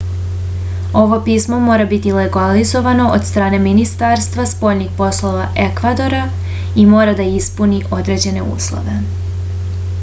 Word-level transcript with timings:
ovo 1.01 1.17
pismo 1.25 1.57
mora 1.65 1.85
biti 1.91 2.13
legalizovano 2.15 3.05
od 3.17 3.27
strane 3.29 3.59
ministarstva 3.65 4.45
spoljnih 4.53 4.91
poslova 5.03 5.45
ekvadora 5.65 6.21
i 6.85 6.89
mora 6.95 7.17
da 7.21 7.31
ispuni 7.41 7.83
određene 8.01 8.47
uslove 8.57 9.01